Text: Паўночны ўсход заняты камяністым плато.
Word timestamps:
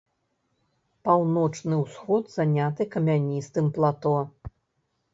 Паўночны 1.09 1.75
ўсход 1.83 2.23
заняты 2.39 2.91
камяністым 2.99 3.73
плато. 3.79 4.19